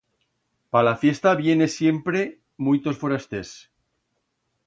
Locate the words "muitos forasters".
2.69-3.53